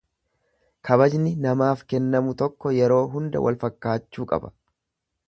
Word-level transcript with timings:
Kabajni 0.87 1.33
namaaf 1.43 1.83
kennamu 1.93 2.33
tokko 2.39 2.71
yeroo 2.79 3.01
hunda 3.17 3.43
wal 3.49 3.61
fakkaachuu 3.65 4.27
qaba. 4.33 4.51